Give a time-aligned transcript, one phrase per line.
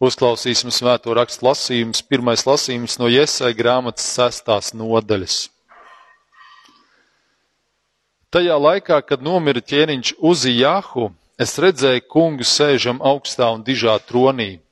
[0.00, 2.00] Uzklausīsim svēto rakstu lasījumus.
[2.08, 5.50] Pirmais lasījums no Iesai grāmatas sestās nodaļas.
[8.32, 14.62] Tajā laikā, kad nomira ķēniņš Uzijahu, es redzēju kungu sēžam augstā un dižā tronī,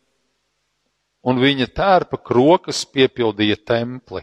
[1.21, 4.23] un viņa tērpa krokas piepildīja templi.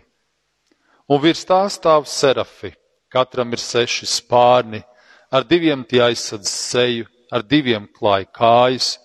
[1.06, 2.72] Un virs tā stāv serafi,
[3.14, 4.82] katram ir seši spārni,
[5.30, 8.96] ar diviem tie aizsadz seju, ar diviem klāj kājas,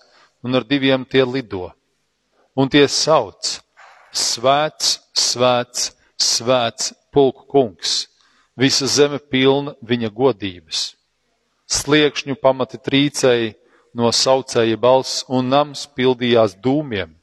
[0.41, 1.69] un ar diviem tie lido
[2.61, 3.57] un tie sauc:
[4.11, 5.91] Svēts, svēts,
[6.21, 8.05] svēts pulku kungs,
[8.59, 10.91] visa zeme pilna viņa godības.
[11.71, 13.55] Sliekšņu pamati trīcēji
[13.95, 17.15] no saucēja balss, un nams pildījās dūmiem.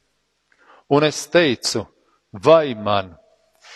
[0.89, 1.85] Un es teicu,
[2.33, 3.13] vai man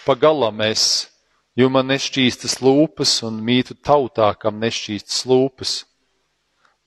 [0.08, 1.08] pagalam es,
[1.54, 5.76] jo man nešķīstas lūpas un mītu tautā, kam nešķīstas lūpas,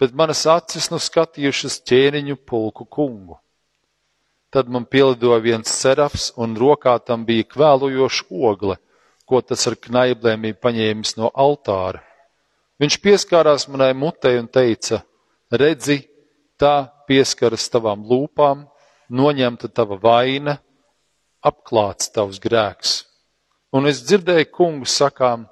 [0.02, 3.38] bet manas acis nu skatījušas ķēniņu pulku kungu.
[4.56, 8.78] Tad man pielidoja viens serafs, un rokā tam bija kvēlojoša ogle,
[9.28, 12.00] ko tas ar knaiblēm bija paņēmis no altāra.
[12.80, 15.02] Viņš pieskārās manai mutei un teica:
[15.52, 15.98] Redzi,
[16.56, 18.64] tā pieskaras tavām lūpām,
[19.12, 20.56] noņemta tava vaina,
[21.44, 22.96] apklāts tavs grēks.
[23.76, 25.50] Un es dzirdēju kungu sakām,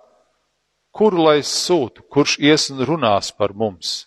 [0.97, 4.07] kuru lai es sūtu, kurš ies un runās par mums.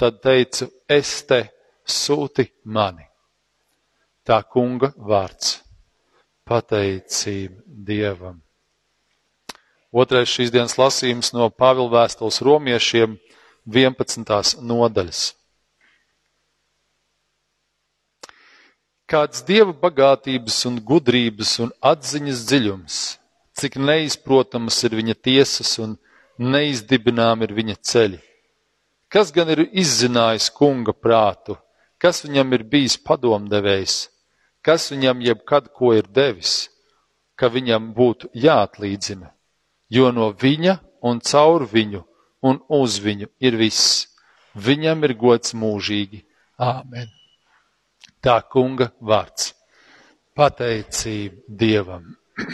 [0.00, 1.50] Tad teicu, es te
[1.84, 3.12] sūti mani
[4.24, 5.60] tā kunga vārds-
[6.48, 8.40] pateicība Dievam.
[9.92, 13.18] Otrais šīs dienas lasījums no Pāvila vēstules romiešiem
[13.66, 14.56] 11.
[14.60, 15.34] nodaļas.
[19.06, 22.96] Kāds dieva bagātības un gudrības un atziņas dziļums,
[23.54, 25.98] cik neizprotamas ir viņa tiesas un
[26.40, 28.18] neizdibinām ir viņa ceļi.
[29.12, 31.54] Kas gan ir izzinājis kunga prātu,
[32.00, 34.08] kas viņam ir bijis padomdevējs,
[34.64, 36.70] kas viņam jebkad ko ir devis,
[37.36, 39.30] ka viņam būtu jāatlīdzina,
[39.90, 42.04] jo no viņa un caur viņu
[42.44, 44.06] un uz viņu ir viss.
[44.54, 46.22] Viņam ir gods mūžīgi.
[46.62, 47.10] Āmen.
[48.22, 49.50] Tā kunga vārds.
[50.34, 52.14] Pateicība Dievam.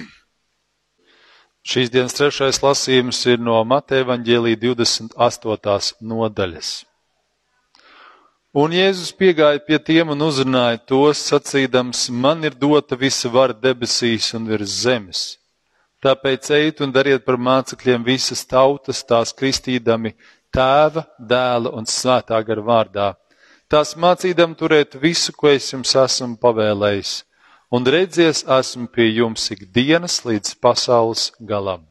[1.71, 5.93] Šīs dienas trešais lasījums ir no Mateja Vaņģēlī 28.
[6.01, 6.71] nodaļas.
[8.51, 14.33] Un Jēzus piegāja pie tiem un uzrunāja tos, sacīdams, man ir dota visa vara debesīs
[14.35, 15.21] un virs zemes.
[16.03, 20.17] Tāpēc ejiet un dariet par mācekļiem visas tautas, tās kristīdami
[20.51, 23.07] tēva, dēla un svētā gara vārdā.
[23.71, 27.15] Tās mācīdam turēt visu, ko es jums esmu pavēlējis,
[27.71, 31.87] un redzies esmu pie jums ikdienas līdz pasaules galam.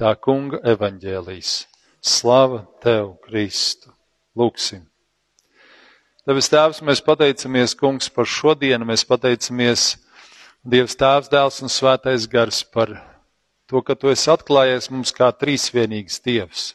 [0.00, 1.52] Tā kunga evaņģēlīs.
[2.00, 3.92] Slava tev, Kristu!
[4.32, 4.88] Lūksim!
[6.24, 8.86] Debes Tēvs, mēs pateicamies, Kungs, par šodienu.
[8.88, 9.82] Mēs pateicamies
[10.64, 12.94] Dievs Tēvs, Dēls un Svētais Gars par
[13.68, 16.70] to, ka Tu esi atklājies mums kā trīsvienīgs Dievs.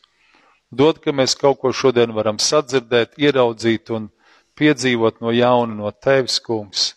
[0.69, 4.11] Dod, ka mēs kaut ko šodien varam sadzirdēt, ieraudzīt un
[4.53, 6.93] piedzīvot no jauna no Tevis, Kungs,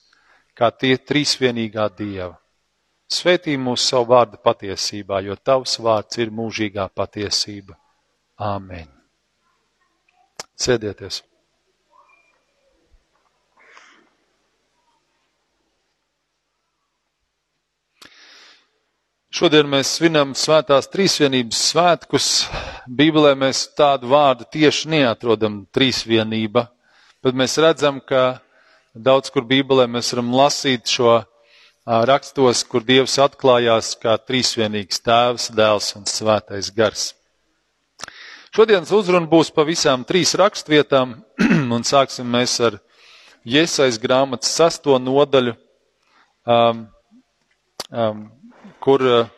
[0.52, 2.34] kā tie trīsvienīgā Dieva.
[3.08, 7.80] Svētī mūsu savu vārdu patiesībā, jo Tavs vārds ir mūžīgā patiesība.
[8.36, 8.92] Āmen.
[10.52, 11.24] Sēdieties!
[19.32, 22.24] Šodien mēs svinam svētās trīsvienības svētkus.
[22.84, 26.66] Bībelē mēs tādu vārdu tieši neatrodam trīsvienība,
[27.24, 28.42] bet mēs redzam, ka
[28.92, 31.14] daudz kur Bībelē mēs varam lasīt šo
[31.88, 37.06] rakstos, kur Dievs atklājās kā trīsvienīgs tēvs, dēls un svētais gars.
[38.52, 41.16] Šodienas uzruna būs pa visām trīs rakstvietām,
[41.78, 42.76] un sāksim mēs ar
[43.48, 45.56] Iesais grāmatas sesto nodaļu.
[46.44, 46.84] Um,
[47.88, 48.26] um,
[48.82, 49.28] kur, eh,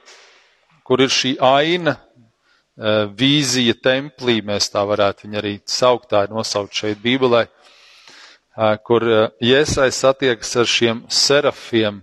[0.85, 6.33] kur ir šī aina, eh, vīzija templī, mēs tā varētu viņu arī saukt, tā ir
[6.33, 9.01] nosaukt šeit Bībelē, eh, kur
[9.43, 12.03] Jēsai satiekas ar šiem serafiem.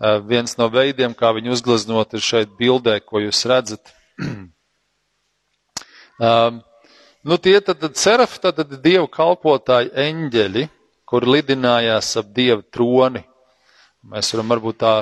[0.00, 3.90] Viens no veidiem, kā viņu uzgleznot, ir šeit bildē, ko jūs redzat.
[6.20, 6.62] um,
[7.24, 10.68] nu, tie tad, tad serafi, tad, tad dievu kalpotāji eņģeļi,
[11.04, 13.24] kur lidinājās ap dievu troni.
[14.06, 14.94] Mēs varam varbūt tā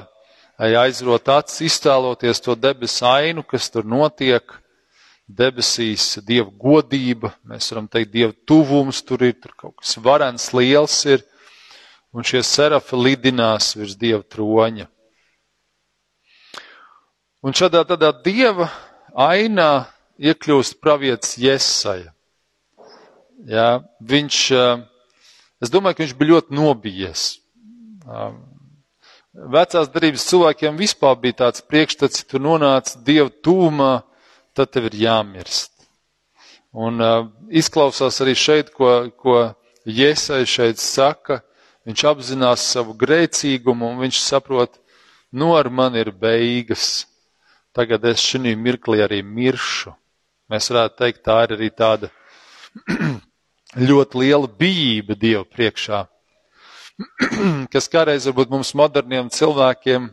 [0.59, 4.43] aizrot acis, iztēloties to debesu ainu, kas tur notiek,
[5.27, 10.99] debesīs dieva godība, mēs varam teikt, dieva tuvums, tur ir tur kaut kas varens, liels
[11.11, 11.25] ir,
[12.15, 14.89] un šie serafi lidinās virs dieva troņa.
[17.45, 18.71] Un šādā tādā dieva
[19.13, 19.87] ainā
[20.19, 22.15] iekļūst pravietis Jesaja.
[23.47, 23.69] Jā,
[24.01, 24.87] viņš uh,
[25.63, 27.23] Es domāju, ka viņš bija ļoti nobijies.
[29.37, 34.01] Vecās darības cilvēkiem vispār bija tāds priekšstats, ja tu nonāc Dieva tūmā,
[34.57, 35.75] tad tev ir jāmirst.
[36.73, 39.37] Un uh, izklausās arī šeit, ko, ko
[39.85, 41.43] Iesai šeit saka,
[41.87, 44.81] viņš apzinās savu grēcīgumu un viņš saprot,
[45.37, 47.05] nu ar mani ir beigas.
[47.77, 49.93] Tagad es šī mirklī arī miršu.
[50.49, 52.09] Mēs varētu teikt, tā ir arī tāda
[53.89, 56.07] ļoti liela bijība Dievu priekšā,
[57.73, 60.09] kas kādreiz varbūt mums moderniem cilvēkiem,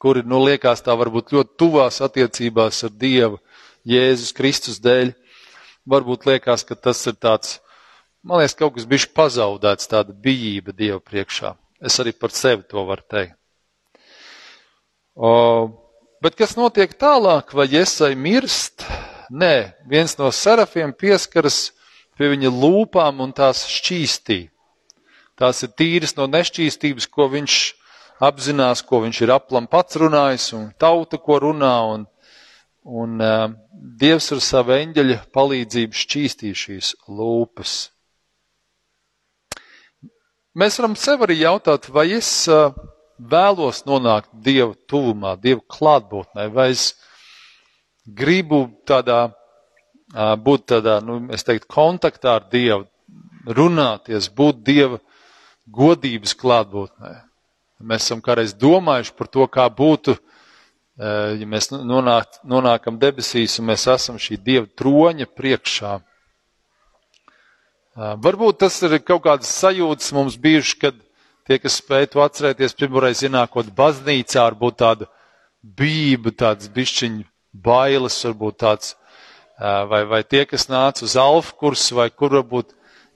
[0.00, 3.38] kuri, nu, liekas tā varbūt ļoti tuvās attiecībās ar Dievu,
[3.88, 5.12] Jēzus Kristus dēļ,
[5.88, 7.58] varbūt liekas, ka tas ir tāds,
[8.24, 11.54] man liekas, kaut kas bišķi pazaudēts, tāda bijība Dievu priekšā.
[11.84, 13.36] Es arī par sevi to varu teikt.
[15.14, 15.30] O,
[16.24, 18.82] bet kas notiek tālāk, vai Iesai mirst?
[19.30, 21.70] Nē, viens no serafiem pieskaras
[22.18, 24.40] pie viņa lūpām un tās šķīstī.
[25.40, 27.58] Tās ir tīras no nešķīstības, ko viņš
[28.22, 32.06] apzinās, ko viņš ir aplam pats runājis un tauta, ko runā, un,
[32.84, 37.74] un uh, Dievs ar savu eņģeļa palīdzību šķīstīja šīs lūpas.
[40.54, 42.70] Mēs varam sev arī jautāt, vai es uh,
[43.18, 46.92] vēlos nonākt Dieva tuvumā, Dieva klātbūtnē, vai es
[48.04, 49.32] gribu tādā,
[50.14, 52.84] būt tādā, nu, es teiktu, kontaktā ar Dievu,
[53.46, 55.00] runāties, būt Dieva
[55.70, 57.14] godības klātbūtnē.
[57.84, 60.16] Mēs esam kādreiz domājuši par to, kā būtu,
[61.00, 65.98] ja mēs nonāk, nonākam debesīs un mēs esam šī Dieva troņa priekšā.
[67.94, 70.96] Varbūt tas ir kaut kādas sajūtas mums bijuši, kad
[71.46, 75.08] tie, kas spēj to atcerēties, pirmoreiz ienākot baznīcā, varbūt tāda
[75.62, 77.24] bība, tāds bišķiņu
[77.54, 78.94] bailes, varbūt tāds,
[79.60, 82.74] vai, vai tie, kas nāca uz alfa kursu, vai kur varbūt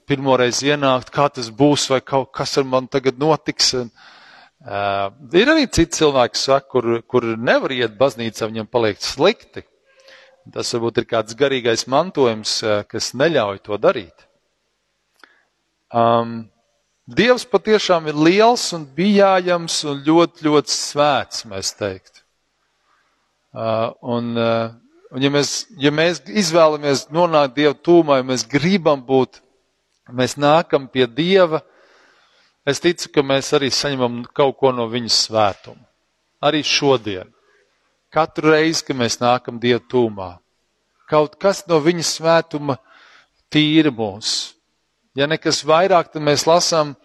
[0.09, 3.73] pirmoreiz ienākt, kā tas būs, vai kaut kas ar man tagad notiks.
[3.77, 3.91] Un,
[4.65, 9.63] uh, ir arī citi cilvēki, saka, kur, kur nevar iet baznīcā, viņam paliek slikti.
[10.49, 12.59] Tas varbūt ir kāds garīgais mantojums,
[12.89, 14.25] kas neļauj to darīt.
[15.93, 16.49] Um,
[17.09, 22.21] Dievs patiešām ir liels un bijājams un ļoti, ļoti svēts, mēs teiktu.
[23.49, 24.75] Uh, un, uh,
[25.09, 29.41] un ja, mēs, ja mēs izvēlamies nonākt Dieva tūmā, ja mēs gribam būt,
[30.15, 31.61] mēs nākam pie Dieva,
[32.67, 35.85] es ticu, ka mēs arī saņemam kaut ko no viņa svētuma.
[36.45, 37.29] Arī šodien.
[38.13, 40.29] Katru reizi, kad mēs nākam Dieva tūmā,
[41.09, 42.79] kaut kas no viņa svētuma
[43.53, 44.53] tīra mūs.
[45.17, 46.95] Ja nekas vairāk, tad mēs lasām,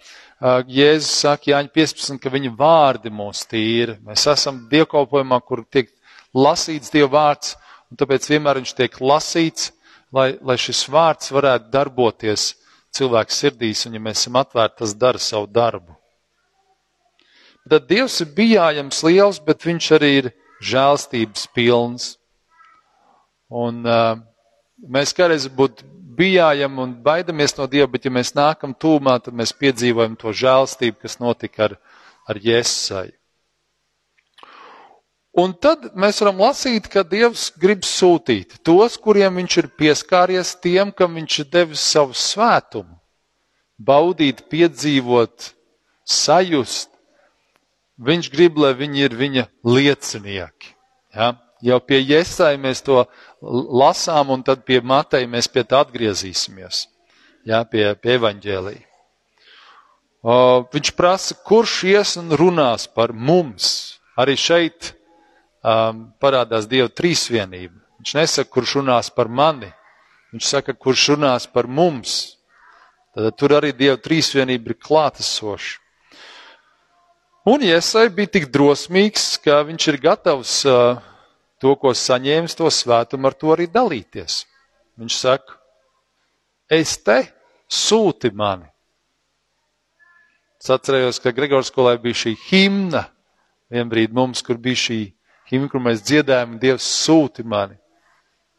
[0.44, 3.94] Jēzus saka Jāņa 15, ka viņa vārdi mūs tīra.
[4.04, 5.88] Mēs esam dievkalpojumā, kur tiek
[6.36, 7.54] lasīts Dieva vārds,
[7.88, 9.70] un tāpēc vienmēr viņš tiek lasīts,
[10.12, 12.50] lai, lai šis vārds varētu darboties
[12.94, 15.96] cilvēku sirdīs, un ja mēs esam atvērti, tas dara savu darbu.
[17.70, 20.30] Tad Dievs ir bijājams liels, bet viņš arī ir
[20.64, 22.10] žēlstības pilns.
[23.48, 24.18] Un uh,
[24.84, 25.86] mēs kādreiz būtu
[26.18, 31.00] bijājam un baidamies no Dieva, bet ja mēs nākam tūmā, tad mēs piedzīvojam to žēlstību,
[31.02, 31.76] kas notika ar,
[32.28, 33.10] ar Jēzusai.
[35.34, 40.92] Un tad mēs varam lasīt, ka Dievs grib sūtīt tos, kuriem viņš ir pieskāries, tiem,
[40.94, 42.94] kam viņš ir devis savu svētumu,
[43.82, 45.50] baudīt, piedzīvot,
[46.06, 46.92] sajust.
[47.98, 50.72] Viņš grib, lai viņi ir viņa liecinieki.
[51.14, 51.34] Ja?
[51.64, 53.02] Jau pie Iesai mēs to
[53.42, 56.86] lasām, un tad pie Matei mēs pie tā atgriezīsimies.
[57.46, 57.64] Ja?
[57.66, 58.76] Pie, pie evaņģēlī.
[60.24, 60.34] O,
[60.72, 63.98] viņš prasa, kurš ies un runās par mums.
[64.18, 64.94] Arī šeit
[65.64, 67.80] um, parādās Dieva trīsvienība.
[68.00, 69.70] Viņš nesaka, kurš runās par mani,
[70.34, 72.36] viņš saka, kurš runās par mums.
[73.14, 75.80] Tad tur arī Dieva trīsvienība ir klātesoša.
[77.48, 80.96] Un Iesai bija tik drosmīgs, ka viņš ir gatavs uh,
[81.60, 84.44] to, ko saņēmis, to svētumu ar to arī dalīties.
[85.00, 85.58] Viņš saka,
[86.72, 87.18] es te
[87.68, 88.70] sūti mani.
[90.56, 93.04] Es atcerējos, ka Gregors skolē bija šī himna,
[93.68, 95.00] vienbrīd mums, kur bija šī
[95.54, 97.78] himnu, kur mēs dziedājam, Dievs sūti mani.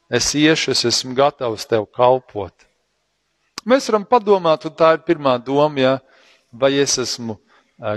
[0.09, 2.53] Es iešu, es esmu gatavs tev kalpot.
[3.65, 5.93] Mēs varam padomāt, un tā ir pirmā doma, ja,
[6.53, 7.39] vai es esmu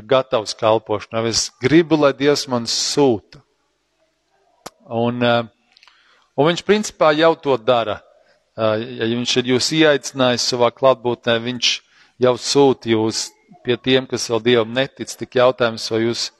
[0.08, 3.42] gatavs kalpošanai, vai es gribu, lai Dievs man sūta.
[4.88, 8.00] Un, un viņš principā jau to dara.
[8.56, 11.74] Ja viņš ir jūs ieaicinājis savā klātbūtnē, viņš
[12.24, 13.28] jau sūta jūs
[13.62, 16.30] pie tiem, kas vēl Dievam netic, tik jautājums, vai jūs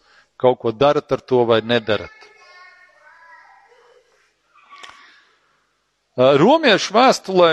[0.41, 2.18] kaut ko darat ar to vai nedarat.
[6.19, 7.51] Romiešu vēstulē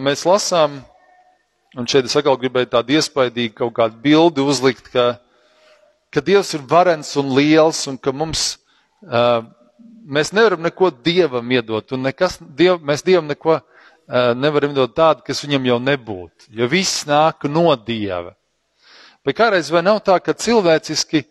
[0.00, 0.78] mēs lasām
[1.76, 5.18] Un šeit es atkal gribēju tādu iespaidīgu kaut kādu bildi uzlikt, ka,
[6.08, 8.54] ka Dievs ir varens un liels un ka mums,
[10.08, 13.58] mēs nevaram neko Dievam iedot un nekas, diev, mēs Dievam neko
[14.40, 18.32] nevaram iedot tādu, kas viņam jau nebūtu, jo viss nāk no Dieva.
[19.22, 21.26] Bet kādreiz vai nav tā, ka cilvēciski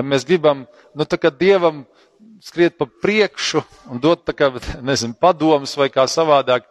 [0.00, 0.64] mēs gribam,
[0.96, 1.84] nu tā kā Dievam
[2.44, 3.62] skriet pa priekšu
[3.92, 4.50] un dot kā,
[4.84, 6.66] nezinu, padomus vai kā savādāk,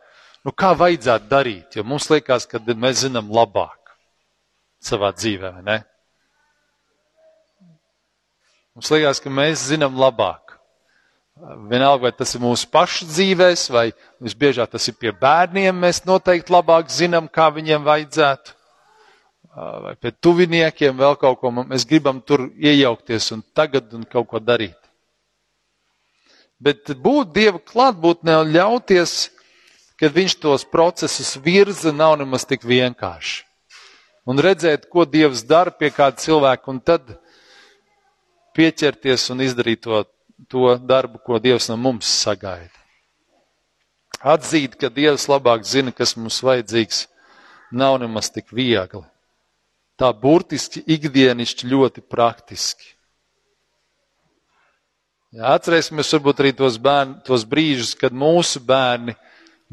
[0.45, 3.95] nu, kā vajadzētu darīt, jo mums liekas, ka mēs zinām labāk
[4.83, 5.81] savā dzīvē, ne?
[8.73, 10.55] Mums liekas, ka mēs zinām labāk.
[11.69, 13.87] Vienalga, vai tas ir mūsu pašu dzīvēs, vai
[14.21, 18.53] visbiežāk tas ir pie bērniem, mēs noteikti labāk zinām, kā viņiem vajadzētu.
[19.53, 24.41] Vai pie tuviniekiem vēl kaut ko, mēs gribam tur iejaukties un tagad un kaut ko
[24.41, 24.77] darīt.
[26.63, 29.17] Bet būt Dieva klātbūtnē un ļauties
[30.03, 33.45] kad viņš tos procesus virza, nav nemaz tik vienkārši.
[34.27, 37.13] Un redzēt, ko Dievs dara pie kāda cilvēka, un tad
[38.55, 40.01] pieķerties un izdarīt to,
[40.51, 42.75] to darbu, ko Dievs no mums sagaida.
[44.19, 47.05] Atzīt, ka Dievs labāk zina, kas mums vajadzīgs,
[47.71, 49.03] nav nemaz tik viegli.
[49.99, 52.91] Tā burtiski ikdienišķi ļoti praktiski.
[55.33, 59.15] Jā, atcerēsimies varbūt arī tos, bērni, tos brīžus, kad mūsu bērni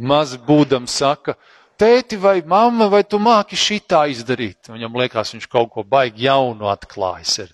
[0.01, 1.35] maz būdam saka,
[1.77, 4.71] tēti vai mamma, vai tu māki šitā izdarīt?
[4.73, 7.53] Viņam liekas, viņš kaut ko baigi jaunu atklājis ir.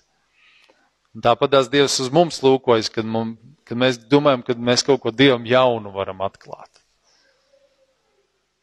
[1.17, 3.35] Un tāpat tās Dievs uz mums lūkojas, kad, mums,
[3.67, 6.71] kad mēs domājam, ka mēs kaut ko Dievam jaunu varam atklāt.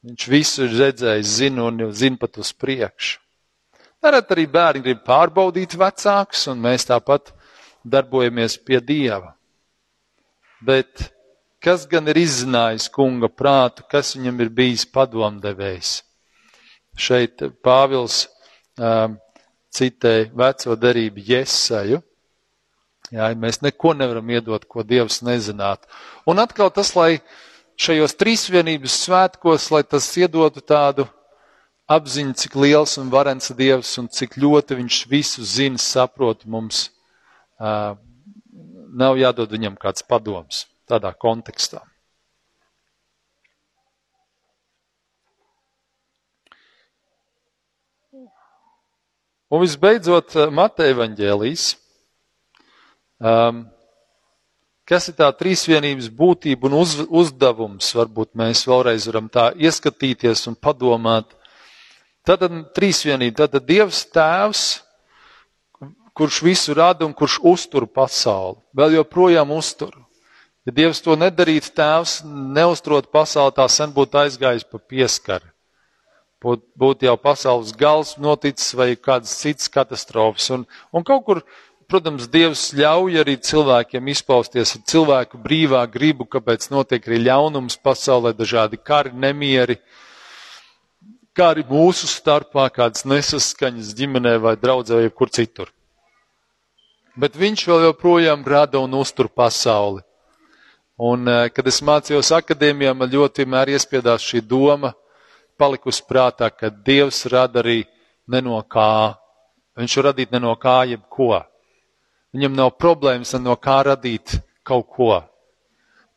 [0.08, 3.20] Viņš visu ir redzējis, zina un zina pat uz priekšu.
[4.04, 7.32] Nerad arī bērni grib pārbaudīt vecākus, un mēs tāpat
[7.84, 9.34] darbojamies pie Dieva.
[10.64, 11.10] Bet
[11.64, 16.00] kas gan ir izzinājis kunga prātu, kas viņam ir bijis padomdevējs.
[16.94, 18.24] Šeit Pāvils
[18.78, 19.16] um,
[19.74, 22.02] citēja veco derību Jesaju.
[23.14, 25.88] Jā, mēs neko nevaram iedot, ko Dievs nezinātu.
[26.30, 27.20] Un atkal tas, lai
[27.80, 31.06] šajos trīsvienības svētkos, lai tas iedotu tādu
[31.90, 36.88] apziņu, cik liels un varens Dievs un cik ļoti viņš visu zina, saprot mums,
[37.58, 41.82] nav jādod viņam kāds padoms tādā kontekstā.
[49.54, 51.64] Un visbeidzot, Mateja evaņģēlīs,
[53.22, 53.60] um,
[54.88, 60.58] kas ir tā trīsvienības būtība un uz, uzdevums, varbūt mēs vēlreiz varam tā ieskatīties un
[60.58, 61.36] padomāt.
[62.26, 64.64] Tātad trīsvienība, tātad Dievs tēvs,
[66.14, 69.92] kurš visu rada un kurš uztur pasauli, vēl joprojām uztur.
[70.64, 75.50] Ja Dievs to nedarītu, tēvs neuztrot pasauli, tā sen būtu aizgājis pa pieskari.
[76.40, 80.48] Būtu būt jau pasaules gals noticis vai kādas citas katastrofas.
[80.56, 81.42] Un, un kaut kur,
[81.88, 88.32] protams, Dievs ļauj arī cilvēkiem izpausties ar cilvēku brīvā gribu, kāpēc notiek arī ļaunums pasaulē,
[88.36, 89.80] dažādi kari, nemieri,
[91.36, 95.73] kā arī mūsu starpā kādas nesaskaņas ģimenē vai draudzē vai kur citur.
[97.14, 100.02] Bet viņš vēl joprojām rada un uztur pasauli.
[100.98, 104.92] Un, eh, kad es mācījos akadēmijā, man ļoti vienmēr iespiedās šī doma,
[105.58, 107.84] palikusi prātā, ka Dievs rada arī
[108.26, 109.14] ne no kā.
[109.78, 111.44] Viņš var radīt ne no kā jebko.
[112.34, 115.22] Viņam nav problēmas no kā radīt kaut ko.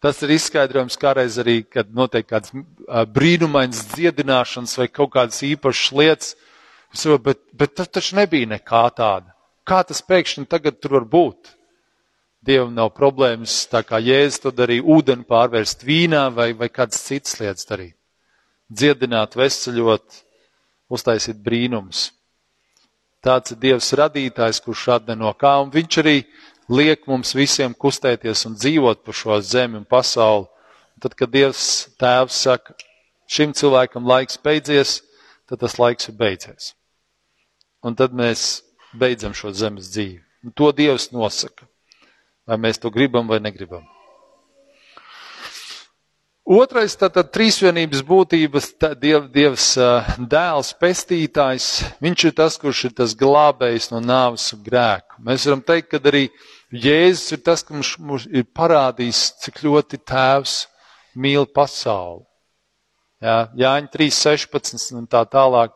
[0.01, 2.53] Tas ir izskaidrojums kādreiz arī, kad notiek kāds
[3.13, 6.35] brīnumains dziedināšanas vai kaut kādas īpašas lietas.
[7.21, 9.36] Bet, bet tas taču nebija nekā tāda.
[9.67, 11.53] Kā tas pēkšņi tagad tur var būt?
[12.47, 17.35] Dievam nav problēmas, tā kā Jēzus to darīja, ūdeni pārvērst vīnā vai, vai kādas citas
[17.41, 17.95] lietas darīt.
[18.71, 20.21] Dziedināt, veseļot,
[20.87, 22.11] uztaisīt brīnums.
[23.23, 26.21] Tāds ir Dievs radītājs, kurš rada no kā, un viņš arī
[26.71, 30.47] liek mums visiem kustēties un dzīvot pa šo zemi un pasauli.
[30.95, 32.77] Un tad, kad Dievs tēvs saka,
[33.27, 35.01] šim cilvēkam laiks beidzies,
[35.49, 36.71] tad tas laiks ir beidzies.
[37.83, 38.61] Un tad mēs
[38.93, 40.21] beidzam šo zemes dzīvi.
[40.45, 41.67] Un to Dievs nosaka.
[42.47, 43.83] Vai mēs to gribam vai negribam?
[46.47, 49.73] Otrais, tātad trīsvienības būtības, tā, diev, Dievs
[50.31, 51.65] dēls, pestītājs,
[51.99, 55.19] viņš ir tas, kurš ir tas glābējs no nāves un grēku.
[55.27, 56.29] Mēs varam teikt, ka arī
[56.71, 60.55] Jēzus ir tas, kurš mums ir parādījis, cik ļoti tēvs
[61.19, 62.23] mīl pasauli.
[63.19, 65.75] Jā, Jāņa 3.16 un tā tālāk.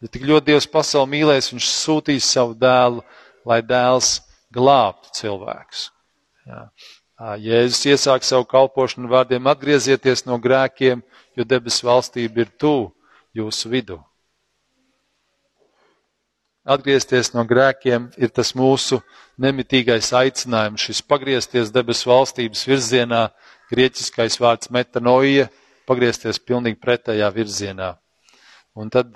[0.00, 3.02] Ja tik ļoti Dievs pasauli mīlēs, viņš sūtīs savu dēlu,
[3.44, 4.20] lai dēls
[4.52, 5.90] glābtu cilvēkus.
[6.48, 6.62] Jā.
[7.36, 11.02] Jēzus iesāk savu kalpošanu vārdiem atgriezieties no grēkiem,
[11.36, 12.88] jo debes valstība ir tuvu
[13.36, 13.98] jūsu vidū.
[16.64, 19.02] Atgriezties no grēkiem ir tas mūsu
[19.40, 23.26] nemitīgais aicinājums, šis pagriezties debesu valstības virzienā,
[23.72, 25.50] grieķiskais vārds metanoija,
[25.88, 27.94] pagriezties pilnīgi pretējā virzienā.
[28.80, 29.12] Un tad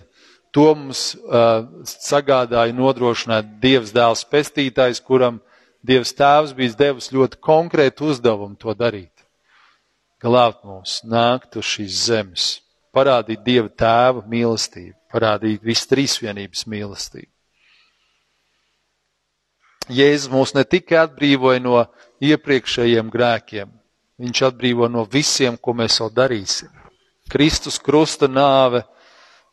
[0.55, 5.41] to mums uh, sagādāja nodrošināt Dievs dēls pestītājs, kuram
[5.85, 9.11] Dievs tēvs bija devis ļoti konkrētu uzdevumu to darīt.
[10.23, 12.47] Glābt mūs, nākt uz šīs zemes,
[12.95, 17.29] parādīt Dieva tēva mīlestību, parādīt visu trīsvienības mīlestību.
[19.93, 21.83] Jēzus mūs ne tikai atbrīvoja no
[22.25, 23.69] iepriekšējiem grēkiem,
[24.23, 26.71] viņš atbrīvo no visiem, ko mēs vēl darīsim.
[27.29, 28.85] Kristus krusta nāve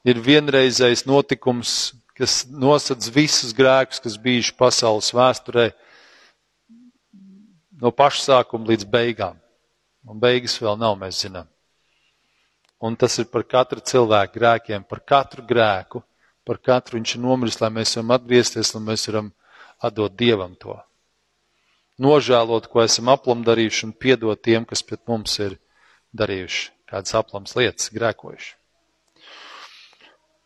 [0.08, 5.72] ir vienreizējs notikums, kas nosedz visus grēkus, kas bijuši pasaules vēsturē,
[7.82, 9.40] no pašsākuma līdz beigām.
[10.10, 11.50] Un beigas vēl nav, mēs zinām.
[12.82, 16.02] Un tas ir par katru cilvēku grēkiem, par katru grēku,
[16.46, 19.30] par katru viņš ir nomiris, lai mēs varam atgriezties, lai mēs varam
[19.82, 20.80] atdot Dievam to.
[22.02, 25.60] Nožēlot, ko esam aplam darījuši un piedot tiem, kas pret mums ir
[26.18, 28.56] darījuši kādas aplams lietas, grēkojuši.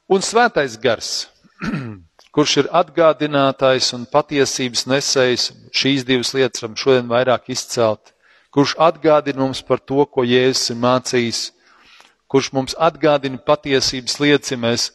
[0.05, 1.07] Un svētais gars,
[2.35, 8.11] kurš ir atgādinātājs un patiesības nesējs, šīs divas lietas varam šodien vairāk izcelt,
[8.53, 11.39] kurš atgādina mums par to, ko Jēzus ir mācījis,
[12.29, 14.85] kurš mums atgādina patiesības lietas, ja mēs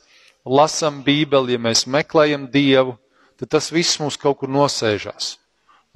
[0.46, 2.94] lasam Bībeli, ja mēs meklējam Dievu,
[3.34, 5.32] tad tas viss mums kaut kur nosēžās.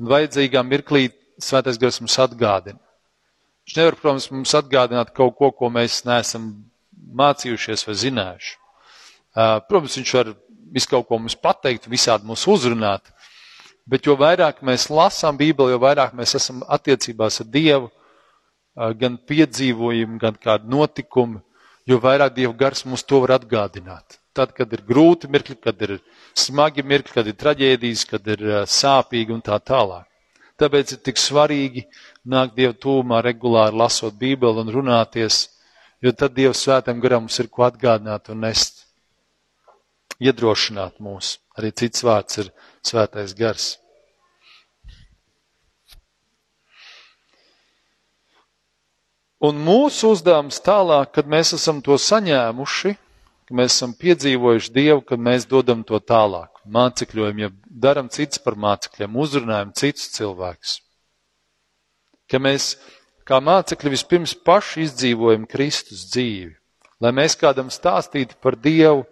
[0.03, 1.07] Un vajadzīgā mirklī
[1.39, 2.83] svētais gars mums atgādina.
[3.63, 6.51] Viņš nevar, protams, mums atgādināt kaut ko, ko mēs neesam
[7.15, 8.64] mācījušies vai zinājuši.
[9.35, 10.33] Protams, viņš var
[10.75, 13.11] visu kaut ko mums pateikt, visādi mūs uzrunāt,
[13.87, 17.91] bet jo vairāk mēs lasām Bībeli, jo vairāk mēs esam attiecībās ar Dievu,
[18.99, 21.43] gan piedzīvojumi, gan kādi notikumi,
[21.87, 25.99] jo vairāk Dieva gars mums to var atgādināt tad, kad ir grūti mirkļi, kad ir
[26.39, 30.09] smagi mirkļi, kad ir traģēdijas, kad ir sāpīgi un tā tālāk.
[30.61, 31.85] Tāpēc ir tik svarīgi
[32.31, 35.49] nākt Dievu tūmā regulāri lasot Bībeli un runāties,
[36.03, 38.85] jo tad Dieva svētam garam mums ir ko atgādināt un nest,
[40.23, 41.39] iedrošināt mūs.
[41.59, 42.51] Arī cits vārds ir
[42.85, 43.75] svētais gars.
[49.45, 52.95] Un mūsu uzdevums tālāk, kad mēs esam to saņēmuši,
[53.45, 56.49] ka mēs esam piedzīvojuši Dievu, kad mēs dodam to tālāk.
[56.65, 60.79] Mācekļojam, ja daram cits par mācekļiem, uzrunājam citus cilvēkus.
[62.31, 62.71] Ka mēs
[63.29, 66.55] kā mācekļi vispirms paši izdzīvojam Kristus dzīvi.
[67.05, 69.05] Lai mēs kādam stāstītu par Dievu,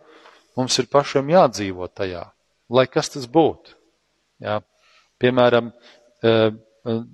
[0.58, 2.24] mums ir pašam jādzīvo tajā,
[2.72, 3.76] lai kas tas būtu.
[4.42, 4.60] Jā.
[5.22, 5.70] Piemēram,
[6.22, 6.50] eh,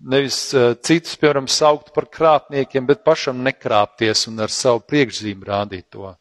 [0.03, 5.91] nevis eh, citus, piemēram, saukt par krāpniekiem, bet pašam nekrāpties un ar savu priekšzīmu rādīt
[5.93, 6.15] to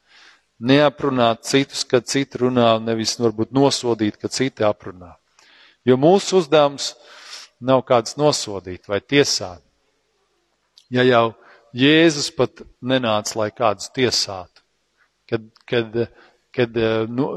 [0.59, 5.13] neaprunāt citus, kad citi runā, nevis varbūt nosodīt, kad citi aprunā.
[5.85, 6.95] Jo mūsu uzdevums
[7.63, 9.61] nav kāds nosodīt vai tiesāt.
[10.89, 11.35] Ja jau
[11.77, 14.63] Jēzus pat nenāca, lai kādus tiesātu,
[15.29, 15.97] kad, kad,
[16.57, 16.77] kad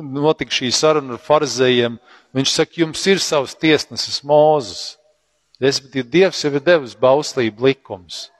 [0.00, 1.98] notika šī saruna ar farizējiem,
[2.36, 4.96] viņš saka, jums ir savs tiesnesis Mūzes.
[5.60, 8.30] Respektīvi, Dievs jau ir devis bauslību likums.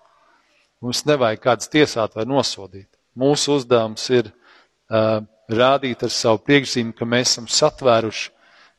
[0.81, 2.89] Mums nevajag kāds tiesāt vai nosodīt.
[3.21, 5.21] Mūsu uzdevums ir uh,
[5.53, 8.31] rādīt ar savu priekšzīmi, ka mēs esam satvēruši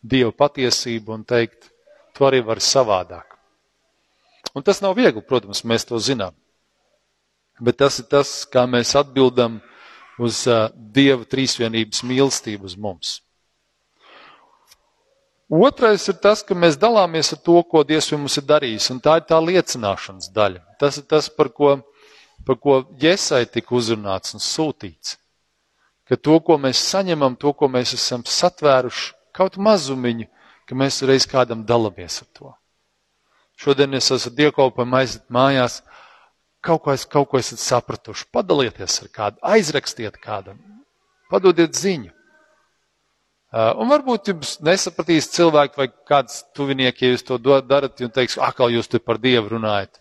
[0.01, 1.69] Dieva patiesību un teikt,
[2.17, 3.37] to arī var savādāk.
[4.57, 6.33] Un tas nav viegli, protams, mēs to zinām.
[7.61, 9.59] Bet tas ir tas, kā mēs atbildam
[10.21, 13.19] uz uh, Dieva trīsvienības mīlestību uz mums.
[15.51, 19.17] Otrais ir tas, ka mēs dalāmies ar to, ko Dievs mums ir darījis, un tā
[19.19, 20.61] ir tā liecināšanas daļa.
[20.79, 21.73] Tas ir tas, par ko,
[22.47, 25.17] par ko Jēzai tika uzrunāts un sūtīts
[26.11, 30.25] ka to, ko mēs saņemam, to, ko mēs esam satvēruši, kaut mazumiņu,
[30.67, 32.51] ka mēs reiz kādam dalamies ar to.
[33.55, 35.77] Šodien es esmu dievkalpojumā aiziet mājās,
[36.63, 40.59] kaut ko, es, kaut ko esat sapratuši, padalieties ar kādu, aizrakstiet kādam,
[41.31, 42.13] padodiet ziņu.
[43.51, 48.37] Uh, un varbūt jums nesapratīs cilvēki vai kāds tuvinieki, ja jūs to darat, un teiks,
[48.39, 49.99] akal jūs te par Dievu runājat.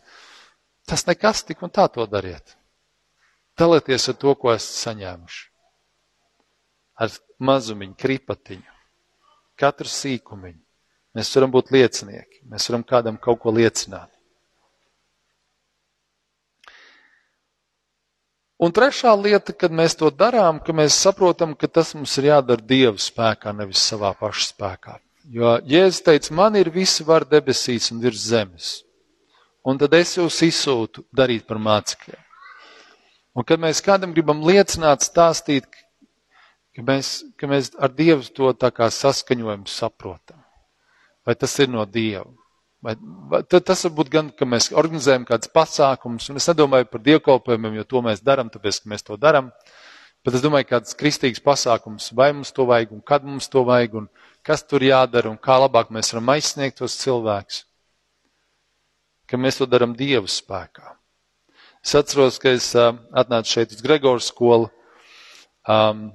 [0.87, 2.55] Tas nekas, tik un tā to dariet.
[3.59, 5.51] Dalieties ar to, ko esat saņēmuši
[7.01, 8.75] ar mazumiņu, kripatiņu,
[9.61, 10.61] katru sīkumiņu.
[11.17, 14.13] Mēs varam būt liecinieki, mēs varam kādam kaut ko liecināt.
[18.61, 22.61] Un trešā lieta, kad mēs to darām, ka mēs saprotam, ka tas mums ir jādara
[22.61, 24.99] Dieva spēkā, nevis savā paša spēkā.
[25.33, 28.73] Jo Jēzus teica, man ir visi var debesīs un virs zemes.
[29.65, 32.21] Un tad es jūs izsūtu darīt par mācekļiem.
[33.37, 35.65] Un kad mēs kādam gribam liecināt, stāstīt,
[36.77, 40.41] ka mēs, ka mēs ar Dievu to tā kā saskaņojumu saprotam.
[41.25, 42.29] Vai tas ir no Dieva?
[42.81, 42.95] Vai,
[43.29, 47.75] vai, tas var būt gan, ka mēs organizējam kādus pasākumus, un es nedomāju par dievkalpojumiem,
[47.77, 49.51] jo to mēs darām, tāpēc, ka mēs to darām.
[50.25, 53.99] Bet es domāju, kāds kristīgs pasākums, vai mums to vajag, un kad mums to vajag,
[54.01, 54.07] un
[54.45, 57.63] kas tur jādara, un kā labāk mēs varam aizsniegt tos cilvēkus.
[59.29, 60.97] Ka mēs to darām Dievu spēkā.
[61.85, 64.69] Es atceros, ka es uh, atnācu šeit uz Gregoru skolu,
[65.69, 66.09] um,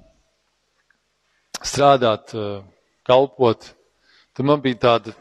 [1.62, 2.66] strādāt, uh,
[3.06, 3.72] kalpot.
[4.36, 5.16] Tad man bija tāda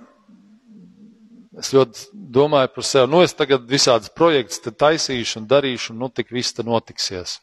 [1.55, 3.11] Es ļoti domāju par sevi.
[3.13, 7.37] Nu, es tagad visādas projekts te taisīšu un darīšu, un nu, tik viss te notiksies.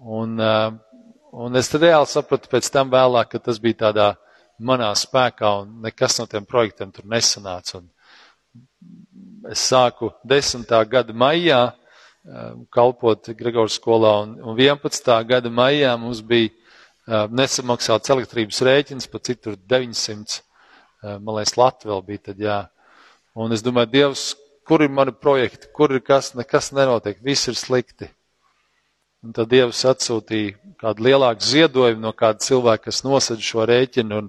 [0.00, 0.70] Un, eh,
[1.32, 4.08] un es reāli sapratu pēc tam vēlāk, ka tas bija tādā
[4.58, 7.82] manā spēkā, un nekas no tiem projektiem tur nesanāca.
[7.82, 10.64] Un es sāku 10.
[10.88, 15.12] gada maijā eh, kalpot Gregors skolā, un, un 11.
[15.28, 20.40] gada maijā mums bija eh, nesamaksāts elektrības rēķins, pa citur 900,
[21.20, 22.62] man liekas, Latvija bija tad, jā.
[23.34, 24.28] Un es domāju, Dievs,
[24.66, 28.08] kur ir mani projekti, kur ir kas, nekas nenotiek, viss ir slikti.
[29.24, 34.20] Un tad Dievs atsūtīja kādu lielāku ziedojumu no kāda cilvēka, kas nosad šo rēķinu,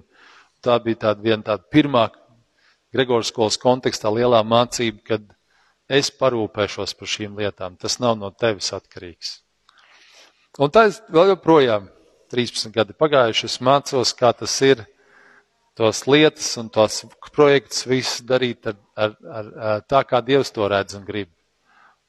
[0.64, 2.08] tā bija tāda viena tāda pirmā
[2.94, 5.24] Gregors skolas kontekstā lielā mācība, kad
[5.92, 7.76] es parūpēšos par šīm lietām.
[7.76, 9.40] Tas nav no tevis atkarīgs.
[10.58, 11.90] Un tā es vēl joprojām
[12.32, 14.86] 13 gadi pagājuši, es mācos, kā tas ir
[15.76, 17.02] tos lietas un tos
[17.36, 19.50] projektus visus darīt ar, ar, ar,
[19.84, 21.30] tā, kā Dievs to redz un grib.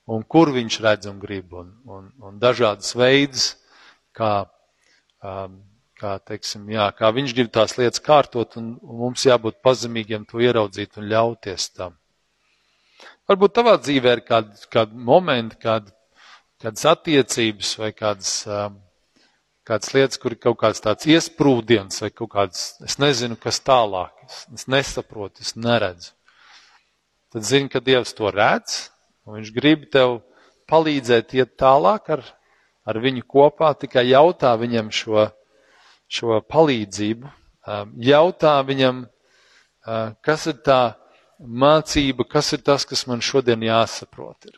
[0.07, 1.51] Un kur viņš redz un grib.
[1.51, 3.49] Un, un, un dažādas veids,
[4.15, 4.47] kā,
[5.19, 5.59] um,
[5.99, 10.39] kā, teiksim, jā, kā viņš grib tās lietas kārtot, un, un mums jābūt pazemīgiem to
[10.39, 11.99] ieraudzīt un ļauties tam.
[13.27, 15.91] Varbūt tavā dzīvē ir kādi, kādi momenti, kādi,
[16.63, 18.79] kādas attiecības vai kādas um,
[19.67, 24.13] kādas lietas, kur ir kaut kāds tāds iesprūdiens vai kaut kāds, es nezinu, kas tālāk,
[24.25, 26.13] es, es nesaprotu, es neredzu.
[27.35, 28.87] Tad zini, ka Dievs to redz,
[29.27, 30.21] un Viņš grib tev
[30.71, 32.23] palīdzēt iet tālāk ar,
[32.87, 35.27] ar viņu kopā, tikai jautā viņam šo,
[36.07, 37.31] šo palīdzību,
[38.07, 39.03] jautā viņam,
[40.23, 40.81] kas ir tā
[41.37, 44.55] mācība, kas ir tas, kas man šodien jāsaprot ir.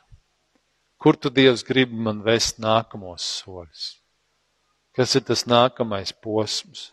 [1.00, 3.99] Kur tu Dievs grib man vest nākamos soļus?
[4.98, 6.90] Kas ir tas nākamais posms?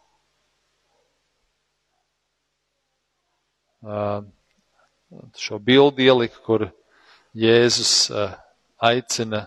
[5.38, 6.68] Šo bildi ielika, kur
[7.36, 8.10] Jēzus
[8.82, 9.46] aicina,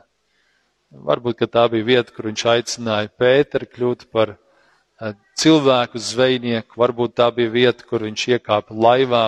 [0.90, 4.38] varbūt, tā bija vieta, kur viņš aicināja Pēteru kļūt par
[5.40, 9.26] cilvēku zvejnieku, varbūt tā bija vieta, kur viņš iekāpa laivā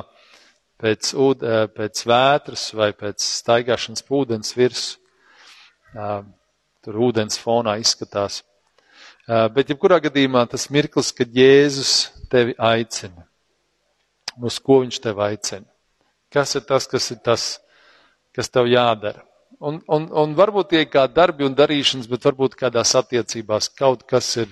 [0.82, 5.00] pēc, ūd, pēc vētras vai pēc staigāšanas ūdens virsmu.
[6.82, 8.42] Tur ūdens fonā izskatās.
[9.30, 13.28] Bet, jebkurā gadījumā, tas mirklis, kad Jēzus tevi aicina,
[14.42, 15.68] uz ko viņš tevi aicina,
[16.34, 17.44] kas ir tas, kas ir tas,
[18.34, 19.22] kas tev jādara.
[19.62, 24.32] Un, un, un varbūt tie kā darbi un darīšanas, bet varbūt kādās attiecībās kaut kas
[24.42, 24.50] ir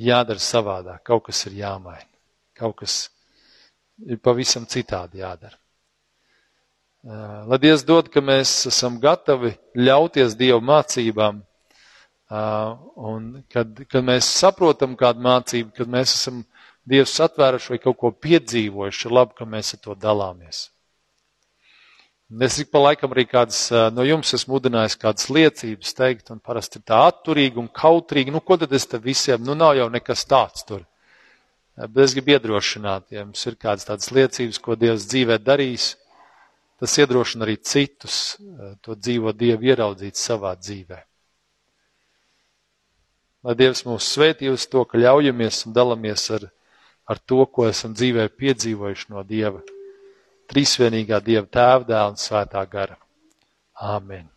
[0.00, 2.08] jādara savādāk, kaut kas ir jāmaina,
[2.56, 3.02] kaut kas
[4.08, 5.58] ir pavisam citādi jādara.
[7.04, 11.49] Lai Dievs dod, ka mēs esam gatavi ļauties Dieva mācībām Uh,
[12.30, 16.44] un kad, kad mēs saprotam kādu mācību, kad mēs esam
[16.90, 20.70] Dievs atvēruši vai kaut ko piedzīvojuši, ir labi, ka mēs ar to dalāmies.
[22.40, 26.38] Es ik pa laikam arī kādas uh, no jums esmu mudinājis kādas liecības teikt, un
[26.38, 29.88] parasti ir tā atturīgi un kautrīgi, nu ko tad es te visiem, nu nav jau
[29.90, 30.86] nekas tāds tur.
[31.76, 35.96] Uh, bet es gribu iedrošināt, ja jums ir kādas tādas liecības, ko Dievs dzīvē darīs,
[36.78, 38.38] tas iedrošina arī citus
[38.80, 41.09] to dzīvo Dievu ieraudzīt savā dzīvē.
[43.44, 46.48] Lai Dievs mūs svētī uz to, ka ļaujamies un dalamies ar,
[47.08, 49.62] ar to, ko esam dzīvē piedzīvojuši no Dieva,
[50.52, 52.98] trīsvienīgā Dieva tēva, dēla un svētā gara.
[53.80, 54.28] Āmen!